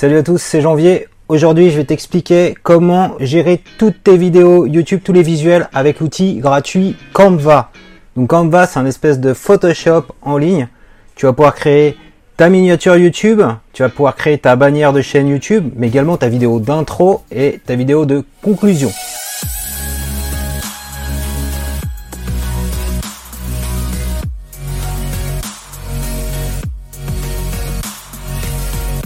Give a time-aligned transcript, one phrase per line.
[0.00, 1.08] Salut à tous, c'est Janvier.
[1.28, 6.36] Aujourd'hui, je vais t'expliquer comment gérer toutes tes vidéos YouTube, tous les visuels avec l'outil
[6.36, 7.70] gratuit Canva.
[8.16, 10.68] Donc Canva, c'est un espèce de Photoshop en ligne.
[11.16, 11.98] Tu vas pouvoir créer
[12.38, 13.42] ta miniature YouTube,
[13.74, 17.60] tu vas pouvoir créer ta bannière de chaîne YouTube, mais également ta vidéo d'intro et
[17.66, 18.90] ta vidéo de conclusion.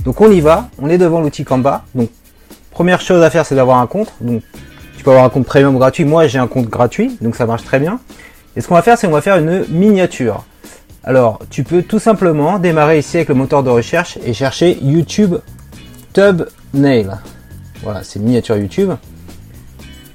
[0.05, 1.85] Donc on y va, on est devant l'outil Canva.
[1.95, 2.11] Donc
[2.71, 4.13] première chose à faire c'est d'avoir un compte.
[4.21, 4.43] Donc
[4.97, 6.05] tu peux avoir un compte premium gratuit.
[6.05, 8.01] Moi j'ai un compte gratuit, donc ça marche très bien.
[8.57, 10.45] Et ce qu'on va faire c'est qu'on va faire une miniature.
[11.03, 15.37] Alors tu peux tout simplement démarrer ici avec le moteur de recherche et chercher YouTube
[16.13, 17.11] Thumbnail.
[17.83, 18.93] Voilà, c'est une miniature YouTube.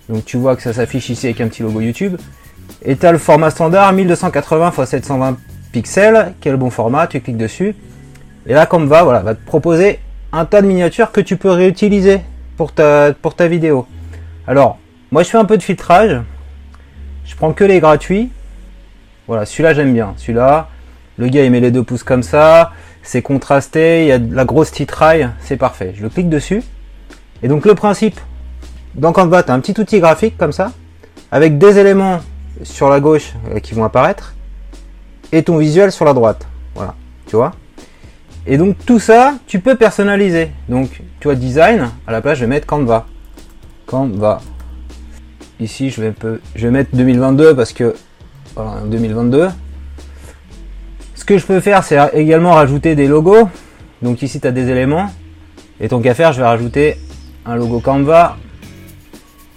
[0.07, 2.17] Donc tu vois que ça s'affiche ici avec un petit logo YouTube.
[2.83, 5.37] Et tu le format standard 1280 x 720
[5.71, 7.75] pixels, quel bon format, tu cliques dessus.
[8.47, 9.99] Et là, Canva voilà, va te proposer
[10.31, 12.21] un tas de miniatures que tu peux réutiliser
[12.57, 13.87] pour ta, pour ta vidéo.
[14.47, 14.77] Alors,
[15.11, 16.21] moi je fais un peu de filtrage.
[17.25, 18.31] Je prends que les gratuits.
[19.27, 20.13] Voilà, celui-là j'aime bien.
[20.17, 20.69] Celui-là,
[21.17, 22.71] le gars il met les deux pouces comme ça.
[23.01, 25.93] C'est contrasté, il y a de la grosse titraille, c'est parfait.
[25.95, 26.63] Je le clique dessus.
[27.41, 28.19] Et donc le principe,
[28.95, 30.73] dans Canva, tu as un petit outil graphique comme ça,
[31.31, 32.19] avec des éléments
[32.63, 34.35] sur la gauche euh, qui vont apparaître,
[35.31, 36.45] et ton visuel sur la droite.
[36.75, 36.95] Voilà,
[37.25, 37.53] tu vois?
[38.51, 40.49] Et donc tout ça, tu peux personnaliser.
[40.69, 43.05] Donc tu vois design, à la place je vais mettre Canva.
[43.85, 44.41] Canva.
[45.59, 46.13] Ici je vais,
[46.55, 47.95] je vais mettre 2022 parce que
[48.55, 49.49] voilà 2022.
[51.13, 53.47] Ce que je peux faire c'est également rajouter des logos.
[54.01, 55.11] Donc ici tu as des éléments.
[55.79, 56.97] Et tant qu'à faire je vais rajouter
[57.45, 58.35] un logo Canva.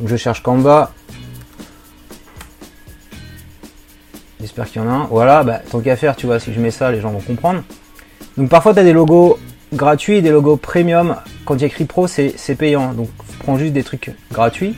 [0.01, 0.93] Donc je cherche Canva.
[4.39, 5.05] J'espère qu'il y en a un.
[5.05, 7.63] Voilà, bah, tant qu'à faire, tu vois, si je mets ça, les gens vont comprendre.
[8.37, 9.39] Donc parfois tu des logos
[9.73, 11.17] gratuits des logos premium.
[11.45, 12.93] Quand il y a écrit pro, c'est payant.
[12.93, 13.09] Donc
[13.41, 14.77] prends juste des trucs gratuits.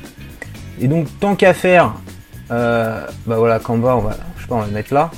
[0.80, 1.94] Et donc tant qu'à faire,
[2.50, 5.10] euh, bah voilà, Canva, on va, je sais pas, on va le mettre là.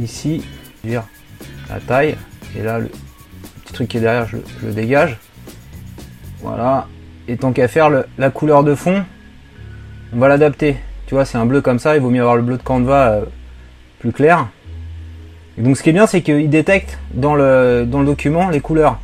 [0.00, 0.44] Ici,
[0.84, 1.04] dire
[1.68, 2.16] la taille.
[2.56, 2.90] Et là, le
[3.64, 5.18] petit truc qui est derrière, je, le dégage.
[6.40, 6.86] Voilà.
[7.26, 9.04] Et tant qu'à faire, la couleur de fond,
[10.14, 10.76] on va l'adapter.
[11.06, 13.12] Tu vois, c'est un bleu comme ça, il vaut mieux avoir le bleu de Canva
[13.12, 13.24] euh,
[13.98, 14.48] plus clair
[15.62, 18.98] donc ce qui est bien, c'est qu'il détecte dans le, dans le document les couleurs.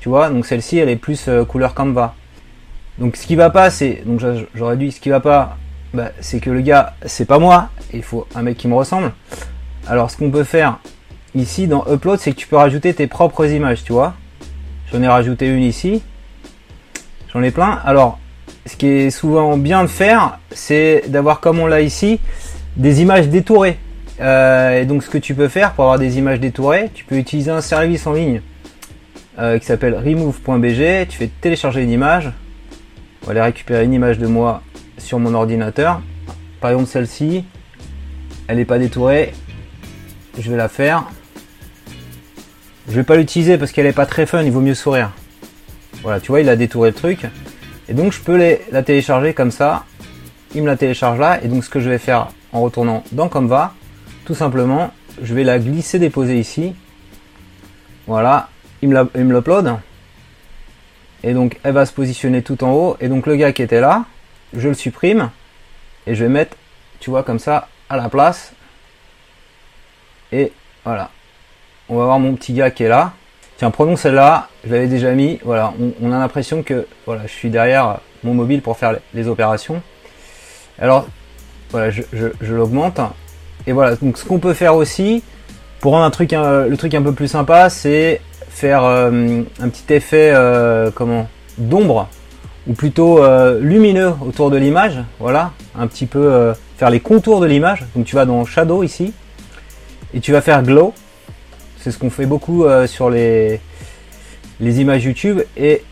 [0.00, 2.14] Tu vois, donc celle-ci, elle est plus euh, couleur Canva.
[2.98, 4.20] Donc ce qui va pas, c'est, donc
[4.54, 5.56] j'aurais dit, ce qui va pas,
[5.94, 9.12] bah, c'est que le gars, c'est pas moi, il faut un mec qui me ressemble.
[9.86, 10.78] Alors ce qu'on peut faire
[11.34, 14.14] ici dans Upload, c'est que tu peux rajouter tes propres images, tu vois.
[14.92, 16.02] J'en ai rajouté une ici.
[17.32, 17.80] J'en ai plein.
[17.84, 18.18] Alors,
[18.66, 22.20] ce qui est souvent bien de faire, c'est d'avoir comme on l'a ici,
[22.76, 23.78] des images détourées.
[24.20, 27.16] Euh, et donc ce que tu peux faire pour avoir des images détourées, tu peux
[27.16, 28.42] utiliser un service en ligne
[29.38, 31.08] euh, qui s'appelle remove.bg.
[31.08, 32.30] Tu fais télécharger une image.
[33.22, 34.62] On va aller récupérer une image de moi
[34.98, 36.00] sur mon ordinateur.
[36.60, 37.44] Par exemple celle-ci,
[38.46, 39.32] elle n'est pas détourée.
[40.38, 41.04] Je vais la faire.
[42.88, 45.10] Je vais pas l'utiliser parce qu'elle est pas très fun, il vaut mieux sourire.
[46.02, 47.20] Voilà, tu vois, il a détouré le truc.
[47.88, 49.84] Et donc je peux la télécharger comme ça.
[50.54, 51.42] Il me la télécharge là.
[51.42, 53.74] Et donc ce que je vais faire en retournant dans Canva,
[54.24, 54.92] tout simplement,
[55.22, 56.74] je vais la glisser déposer ici.
[58.06, 58.48] Voilà,
[58.82, 59.76] il me l'upload.
[61.22, 62.96] Et donc elle va se positionner tout en haut.
[63.00, 64.04] Et donc le gars qui était là,
[64.54, 65.30] je le supprime.
[66.06, 66.56] Et je vais mettre,
[67.00, 68.52] tu vois, comme ça, à la place.
[70.32, 70.52] Et
[70.84, 71.10] voilà.
[71.88, 73.12] On va voir mon petit gars qui est là.
[73.56, 74.48] Tiens, prenons celle-là.
[74.66, 75.38] Je l'avais déjà mis.
[75.44, 79.82] Voilà, on, a l'impression que voilà, je suis derrière mon mobile pour faire les, opérations.
[80.78, 81.06] Alors,
[81.70, 83.00] voilà, je l'augmente.
[83.66, 85.22] Et voilà, donc ce qu'on peut faire aussi,
[85.80, 88.20] pour rendre un truc, le truc un peu plus sympa, c'est
[88.54, 92.08] faire euh, un petit effet euh, comment d'ombre
[92.66, 95.02] ou plutôt euh, lumineux autour de l'image.
[95.18, 97.84] Voilà, un petit peu faire les contours de l'image.
[97.94, 99.12] Donc tu vas dans Shadow ici
[100.14, 100.94] et tu vas faire Glow.
[101.78, 103.60] C'est ce qu'on fait beaucoup sur les,
[104.60, 105.82] les images YouTube et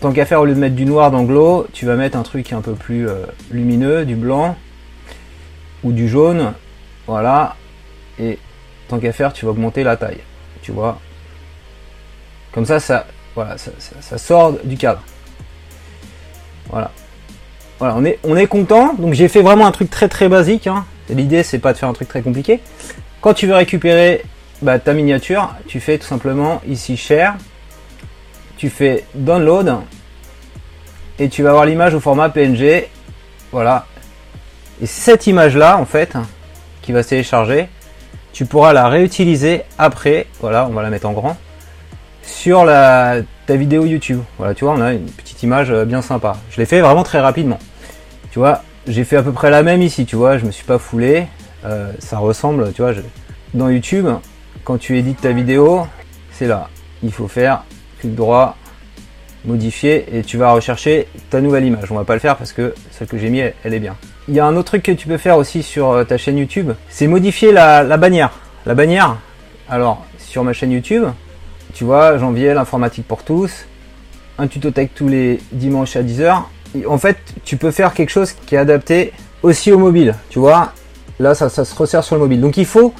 [0.00, 2.22] tant qu'à faire au lieu de mettre du noir dans Glow, tu vas mettre un
[2.22, 3.06] truc un peu plus
[3.50, 4.56] lumineux, du blanc
[5.82, 6.52] ou du jaune.
[7.06, 7.56] Voilà.
[8.18, 8.38] Et
[8.88, 10.20] tant qu'à faire, tu vas augmenter la taille.
[10.62, 10.98] Tu vois.
[12.52, 15.02] Comme ça, ça, voilà, ça, sort du cadre.
[16.70, 16.90] Voilà.
[17.78, 18.94] Voilà, on est, on est content.
[18.94, 20.66] Donc j'ai fait vraiment un truc très très basique.
[20.66, 20.84] Hein.
[21.08, 22.60] L'idée c'est pas de faire un truc très compliqué.
[23.20, 24.24] Quand tu veux récupérer
[24.62, 27.36] bah, ta miniature, tu fais tout simplement ici share.
[28.56, 29.76] Tu fais download
[31.20, 32.88] et tu vas avoir l'image au format PNG.
[33.52, 33.86] Voilà,
[34.80, 36.14] et cette image-là, en fait,
[36.82, 37.68] qui va se télécharger,
[38.32, 41.36] tu pourras la réutiliser après, voilà, on va la mettre en grand,
[42.22, 43.16] sur la,
[43.46, 44.20] ta vidéo YouTube.
[44.36, 46.36] Voilà, tu vois, on a une petite image euh, bien sympa.
[46.50, 47.58] Je l'ai fait vraiment très rapidement.
[48.30, 50.64] Tu vois, j'ai fait à peu près la même ici, tu vois, je me suis
[50.64, 51.26] pas foulé.
[51.64, 52.92] Euh, ça ressemble, tu vois,
[53.54, 54.06] dans YouTube,
[54.64, 55.86] quand tu édites ta vidéo,
[56.32, 56.68] c'est là.
[57.02, 57.64] Il faut faire
[57.98, 58.56] clic droit,
[59.44, 61.90] modifier et tu vas rechercher ta nouvelle image.
[61.90, 63.96] On va pas le faire parce que celle que j'ai mis, elle, est bien.
[64.28, 66.36] Il y a un autre truc que tu peux faire aussi sur euh, ta chaîne
[66.36, 68.30] YouTube, c'est modifier la, bannière.
[68.66, 69.16] La bannière,
[69.70, 71.04] alors sur ma chaîne YouTube,
[71.72, 73.64] tu vois, janvier, l'informatique pour tous,
[74.36, 76.42] un tuto tech tous les dimanches à 10h.
[76.86, 80.74] En fait, tu peux faire quelque chose qui est adapté aussi au mobile, tu vois.
[81.18, 82.42] Là, ça, se resserre sur le mobile.
[82.42, 82.92] Donc il faut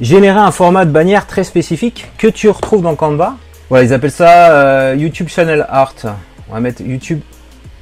[0.00, 3.36] générer un format de bannière très spécifique que tu retrouves dans Canva.
[3.70, 5.94] Voilà, ils appellent ça euh, YouTube Channel Art.
[6.50, 7.20] On va mettre YouTube,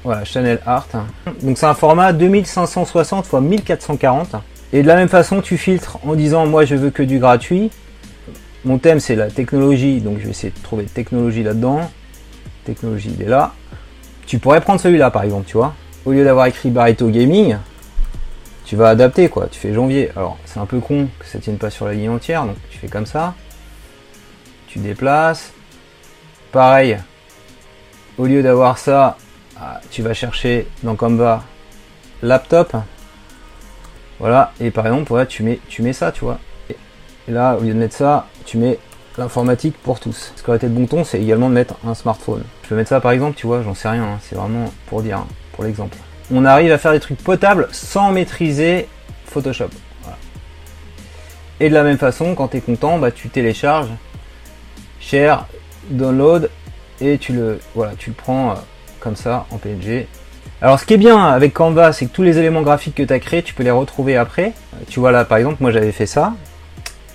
[0.04, 0.88] voilà, Channel Art.
[1.43, 4.37] Donc c'est un format 2560 x 1440.
[4.72, 7.70] Et de la même façon, tu filtres en disant moi je veux que du gratuit.
[8.64, 11.90] Mon thème c'est la technologie, donc je vais essayer de trouver technologie là-dedans.
[12.64, 13.52] Technologie, il est là.
[14.26, 15.75] Tu pourrais prendre celui-là par exemple, tu vois.
[16.04, 17.56] Au lieu d'avoir écrit Barreto Gaming,
[18.64, 19.46] tu vas adapter quoi.
[19.50, 20.10] Tu fais janvier.
[20.16, 22.78] Alors c'est un peu con que ça tienne pas sur la ligne entière, donc tu
[22.78, 23.34] fais comme ça.
[24.66, 25.52] Tu déplaces.
[26.50, 26.99] Pareil.
[28.19, 29.16] Au lieu d'avoir ça,
[29.91, 31.43] tu vas chercher dans Canva
[32.23, 32.76] laptop.
[34.19, 34.53] Voilà.
[34.61, 36.38] Et par exemple, voilà, tu mets, tu mets ça, tu vois.
[36.70, 36.76] Et
[37.29, 38.79] là, au lieu de mettre ça, tu mets
[39.19, 40.32] l'informatique pour tous.
[40.37, 42.44] Ce qui aurait été de bon ton, c'est également de mettre un smartphone.
[42.62, 44.05] Je peux mettre ça par exemple, tu vois, j'en sais rien.
[44.05, 44.19] Hein.
[44.23, 45.99] C'est vraiment pour dire, hein, pour l'exemple
[46.32, 48.88] on arrive à faire des trucs potables sans maîtriser
[49.26, 49.70] Photoshop.
[51.61, 53.91] Et de la même façon, quand tu es content, bah, tu télécharges,
[55.00, 55.47] share,
[55.91, 56.50] download,
[57.00, 58.55] et tu le, voilà, tu prends euh,
[59.02, 60.06] comme ça en PNG.
[60.60, 63.12] Alors ce qui est bien avec Canva, c'est que tous les éléments graphiques que tu
[63.12, 64.52] as créés, tu peux les retrouver après.
[64.88, 66.34] Tu vois là par exemple, moi j'avais fait ça.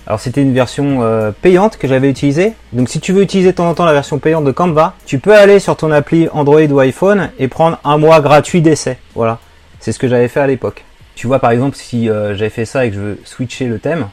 [0.06, 2.52] Alors c'était une version euh, payante que j'avais utilisée.
[2.72, 5.18] Donc si tu veux utiliser de temps en temps la version payante de Canva, tu
[5.18, 8.98] peux aller sur ton appli Android ou iPhone et prendre un mois gratuit d'essai.
[9.14, 9.38] Voilà,
[9.80, 10.84] c'est ce que j'avais fait à l'époque.
[11.14, 13.78] Tu vois par exemple si euh, j'avais fait ça et que je veux switcher le
[13.78, 14.08] thème,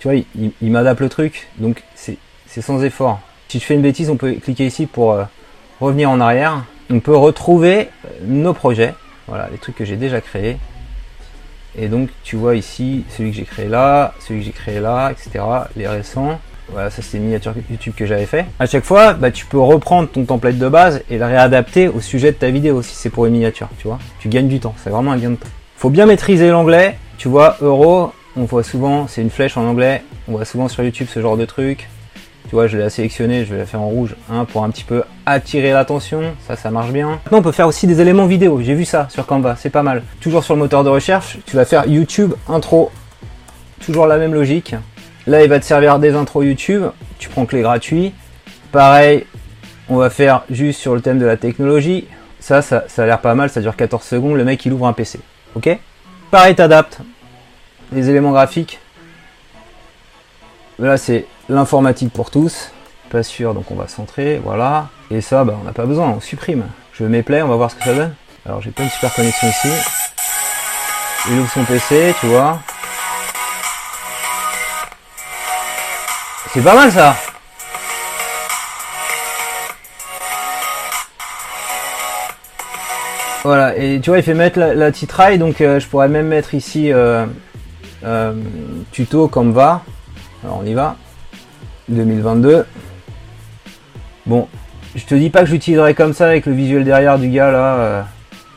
[0.00, 1.48] tu vois, il, m'adapte le truc.
[1.58, 2.16] Donc c'est
[2.62, 3.20] sans effort.
[3.48, 5.24] Si je fais une bêtise, on peut cliquer ici pour euh,
[5.80, 6.64] revenir en arrière.
[6.90, 7.88] On peut retrouver
[8.22, 8.94] nos projets.
[9.28, 10.56] Voilà, les trucs que j'ai déjà créés.
[11.78, 15.12] Et donc tu vois ici celui que j'ai créé là, celui que j'ai créé là,
[15.12, 15.44] etc.
[15.76, 16.40] Les récents.
[16.72, 18.46] Voilà, ça c'était une miniature YouTube que j'avais fait.
[18.58, 22.00] À chaque fois, bah, tu peux reprendre ton template de base et le réadapter au
[22.00, 23.98] sujet de ta vidéo si c'est pour une miniature, tu vois.
[24.20, 25.48] Tu gagnes du temps, c'est vraiment un gain de temps.
[25.76, 26.96] Faut bien maîtriser l'anglais.
[27.18, 30.02] Tu vois, euro, on voit souvent, c'est une flèche en anglais.
[30.28, 31.88] On voit souvent sur YouTube ce genre de truc.
[32.50, 34.82] Tu vois, je l'ai sélectionné, je vais la faire en rouge hein, pour un petit
[34.82, 36.34] peu attirer l'attention.
[36.48, 37.10] Ça, ça marche bien.
[37.10, 38.60] Maintenant, on peut faire aussi des éléments vidéo.
[38.60, 40.02] J'ai vu ça sur Canva, c'est pas mal.
[40.20, 42.90] Toujours sur le moteur de recherche, tu vas faire YouTube intro.
[43.86, 44.74] Toujours la même logique.
[45.28, 46.86] Là, il va te servir des intros YouTube.
[47.20, 48.12] Tu prends clé gratuit.
[48.72, 49.26] Pareil,
[49.88, 52.08] on va faire juste sur le thème de la technologie.
[52.40, 54.36] Ça, ça, ça a l'air pas mal, ça dure 14 secondes.
[54.36, 55.20] Le mec, il ouvre un PC.
[55.54, 55.68] Ok?
[56.32, 56.98] Pareil, t'adaptes
[57.92, 58.80] les éléments graphiques.
[60.80, 62.70] Là, c'est l'informatique pour tous.
[63.10, 64.88] Pas sûr, donc on va centrer, voilà.
[65.10, 66.64] Et ça, bah, on n'a pas besoin, on supprime.
[66.92, 68.14] Je mets play, on va voir ce que ça donne.
[68.46, 69.68] Alors j'ai pas une super connexion ici.
[71.28, 72.58] Il ouvre son PC, tu vois.
[76.52, 77.14] C'est pas mal ça
[83.42, 86.54] Voilà, et tu vois, il fait mettre la, titraille, donc euh, je pourrais même mettre
[86.54, 87.24] ici euh,
[88.04, 88.34] euh,
[88.92, 89.82] tuto comme va.
[90.44, 90.96] Alors on y va.
[91.90, 92.64] 2022.
[94.26, 94.48] Bon,
[94.94, 97.74] je te dis pas que j'utiliserai comme ça avec le visuel derrière du gars là.
[97.76, 98.02] Euh,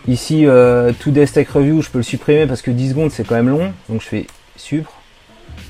[0.08, 3.36] ici, euh, tout Tech Review, je peux le supprimer parce que 10 secondes c'est quand
[3.36, 3.74] même long.
[3.90, 4.92] Donc je fais supre.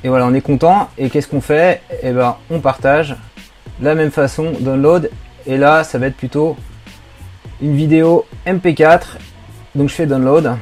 [0.04, 0.90] Et voilà, on est content.
[0.98, 1.82] Et qu'est-ce qu'on fait?
[2.02, 3.16] Eh ben, on partage.
[3.82, 5.10] la même façon, download.
[5.46, 6.56] Et là, ça va être plutôt
[7.62, 9.18] une vidéo MP4.
[9.76, 10.56] Donc je fais download.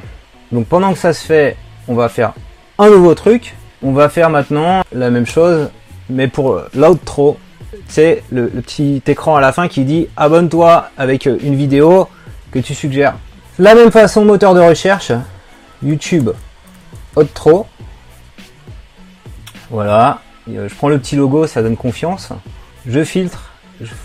[0.52, 2.34] Donc pendant que ça se fait, on va faire
[2.78, 3.56] un nouveau truc.
[3.84, 5.70] On va faire maintenant la même chose
[6.12, 7.38] mais pour euh, l'outro,
[7.88, 12.08] c'est le, petit écran à la fin qui dit abonne-toi avec euh, une vidéo
[12.52, 13.16] que tu suggères.
[13.58, 15.12] La même façon, moteur de recherche,
[15.82, 16.32] YouTube,
[17.16, 17.66] outro.
[19.70, 22.30] Voilà, euh, je prends le petit logo, ça donne confiance.
[22.86, 23.52] Je filtre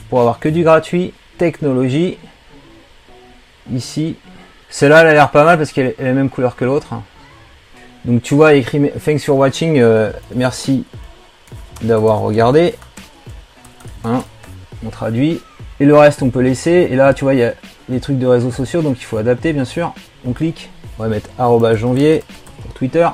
[0.09, 1.13] pour avoir que du gratuit.
[1.39, 2.19] Technologie.
[3.73, 4.17] Ici.
[4.71, 6.95] Celle-là, elle a l'air pas mal parce qu'elle est la même couleur que l'autre.
[8.05, 9.83] Donc tu vois, écrit Thanks for watching,
[10.35, 10.85] merci
[11.83, 12.75] d'avoir regardé.
[14.05, 14.23] Hein,
[14.85, 15.41] on traduit.
[15.81, 16.89] Et le reste, on peut laisser.
[16.91, 17.55] Et là, tu vois, il y a
[17.89, 19.93] les trucs de réseaux sociaux, donc il faut adapter, bien sûr.
[20.27, 20.71] On clique.
[20.99, 21.29] On va mettre
[21.77, 22.23] janvier
[22.63, 23.07] pour Twitter.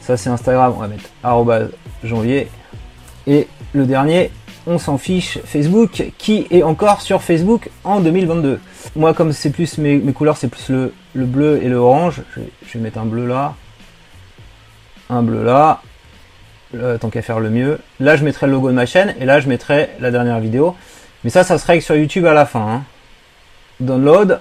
[0.00, 0.74] Ça, c'est Instagram.
[0.76, 1.72] On va mettre
[2.04, 2.48] janvier.
[3.26, 4.30] Et le dernier,
[4.66, 5.38] on s'en fiche.
[5.44, 8.60] Facebook, qui est encore sur Facebook en 2022
[8.96, 11.78] Moi, comme c'est plus mes, couleurs, c'est plus le, bleu et le
[12.10, 13.54] je, vais mettre un bleu là,
[15.08, 15.80] un bleu là.
[17.00, 17.78] Tant qu'à faire le mieux.
[18.00, 20.74] Là, je mettrai le logo de ma chaîne et là, je mettrai la dernière vidéo.
[21.24, 22.60] Mais ça, ça se règle sur YouTube à la fin.
[22.60, 22.82] Hein.
[23.80, 24.40] Download.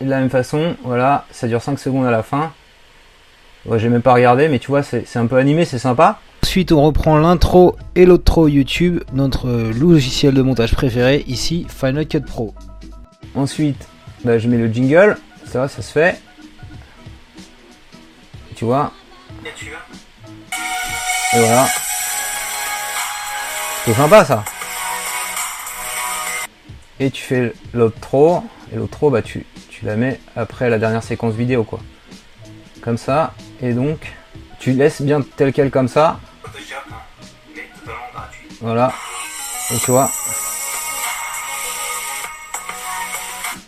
[0.00, 2.52] de la même façon, voilà, ça dure 5 secondes à la fin.
[3.66, 6.20] Ouais, j'ai même pas regardé, mais tu vois, c'est un peu animé, c'est sympa.
[6.44, 12.20] Ensuite, on reprend l'intro et l'outro YouTube, notre logiciel de montage préféré, ici Final Cut
[12.20, 12.54] Pro.
[13.34, 13.88] Ensuite,
[14.24, 16.20] bah, je mets le jingle, ça, ça se fait.
[18.54, 18.92] Tu vois.
[19.44, 19.50] Et
[21.32, 21.66] voilà.
[23.84, 24.44] C'est sympa ça.
[27.00, 28.42] Et tu fais l'outro.
[28.72, 31.80] Et l'outro bah tu, tu la mets après la dernière séquence vidéo quoi.
[32.80, 33.34] Comme ça.
[33.60, 34.14] Et donc
[34.58, 36.18] tu laisses bien tel quel comme ça.
[38.60, 38.92] Voilà.
[39.70, 40.10] Et tu vois.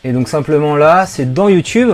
[0.03, 1.93] Et donc simplement là c'est dans YouTube.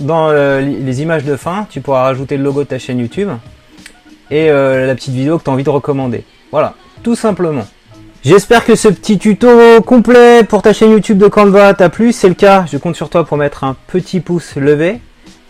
[0.00, 3.30] Dans euh, les images de fin tu pourras rajouter le logo de ta chaîne YouTube
[4.32, 7.66] et euh, la petite vidéo que tu as envie de recommander voilà tout simplement
[8.24, 9.48] J'espère que ce petit tuto
[9.84, 12.12] complet pour ta chaîne YouTube de Canva t'a plu.
[12.12, 15.00] C'est le cas, je compte sur toi pour mettre un petit pouce levé.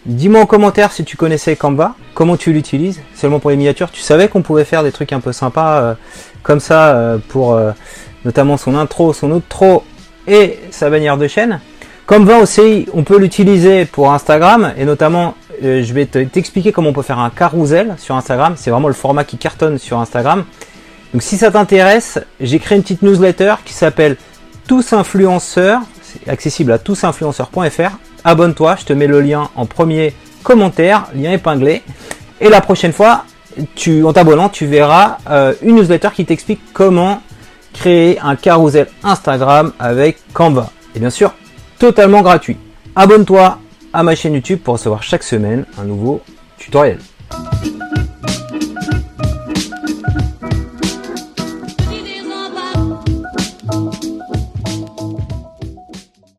[0.06, 3.90] Dis-moi en commentaire si tu connaissais Canva, comment tu l'utilises, seulement pour les miniatures.
[3.90, 5.94] Tu savais qu'on pouvait faire des trucs un peu sympas euh,
[6.42, 7.60] comme ça euh, pour
[8.24, 9.84] notamment son intro, son outro
[10.26, 11.60] et sa bannière de chaîne.
[12.06, 17.02] Canva aussi, on peut l'utiliser pour Instagram et notamment je vais t'expliquer comment on peut
[17.02, 18.54] faire un carousel sur Instagram.
[18.56, 20.44] C'est vraiment le format qui cartonne sur Instagram.
[21.12, 24.16] Donc si ça t'intéresse, j'ai créé une petite newsletter qui s'appelle
[24.66, 27.98] Tous Influenceurs, c'est accessible à tousinfluenceurs.fr.
[28.24, 31.82] Abonne-toi, je te mets le lien en premier commentaire, lien épinglé.
[32.40, 33.24] Et la prochaine fois,
[33.58, 37.22] en t'abonnant, tu verras euh, une newsletter qui t'explique comment
[37.72, 40.70] créer un carousel Instagram avec Canva.
[40.94, 41.34] Et bien sûr,
[41.78, 42.56] totalement gratuit.
[42.96, 43.58] Abonne-toi
[43.92, 46.20] à ma chaîne YouTube pour recevoir chaque semaine un nouveau
[46.58, 46.98] tutoriel.